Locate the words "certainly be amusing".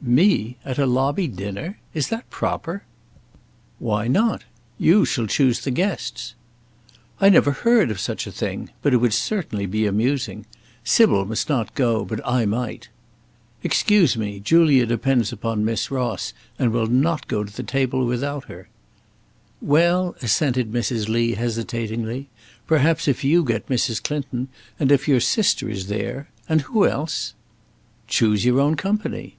9.12-10.46